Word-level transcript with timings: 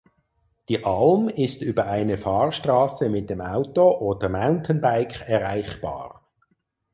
Die 0.67 0.83
Alm 0.83 1.27
ist 1.29 1.61
über 1.61 1.85
eine 1.85 2.17
Fahrstraße 2.17 3.07
mit 3.07 3.29
dem 3.29 3.39
Auto 3.39 3.87
oder 3.99 4.29
Mountainbike 4.29 5.29
erreichbar. 5.29 6.27